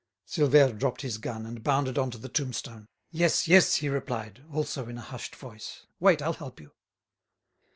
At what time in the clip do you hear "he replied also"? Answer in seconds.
3.75-4.87